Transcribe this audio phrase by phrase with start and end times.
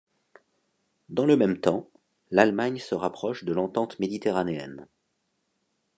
[1.09, 1.87] Dans le même temps,
[2.31, 4.87] l'Allemagne se rapproche de l'entente méditerranéenne.